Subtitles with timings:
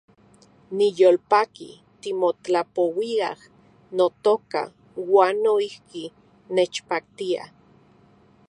[0.77, 1.69] Niyolpaki
[2.01, 3.39] timotlapouiaj,
[3.97, 4.61] notoka,
[5.13, 6.03] uan noijki
[6.55, 7.43] nechpaktia